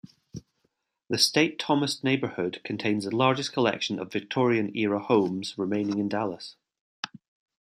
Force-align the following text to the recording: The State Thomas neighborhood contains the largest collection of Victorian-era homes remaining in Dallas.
The 1.11 1.19
State 1.19 1.59
Thomas 1.59 2.03
neighborhood 2.03 2.59
contains 2.63 3.05
the 3.05 3.15
largest 3.15 3.53
collection 3.53 3.99
of 3.99 4.11
Victorian-era 4.11 4.97
homes 4.97 5.55
remaining 5.59 5.99
in 5.99 6.09
Dallas. 6.09 6.55